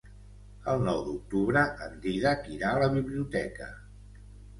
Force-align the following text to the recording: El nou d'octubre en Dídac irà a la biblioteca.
El 0.71 0.79
nou 0.85 1.01
d'octubre 1.09 1.61
en 1.87 1.93
Dídac 2.05 2.47
irà 2.53 2.71
a 2.71 2.79
la 2.85 2.87
biblioteca. 2.95 3.69